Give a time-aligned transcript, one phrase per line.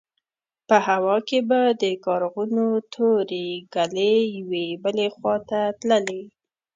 [0.67, 6.23] په هوا کې به د کارغانو تورې ګلې يوې بلې خوا ته تللې.